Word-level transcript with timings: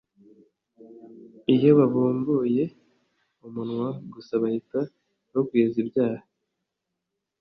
Iyo 1.53 1.69
babumbuye 1.79 2.63
umunwa 3.45 3.87
gusa 4.13 4.33
bahita 4.43 4.79
bagwiza 5.31 5.77
ibyaha 5.83 6.25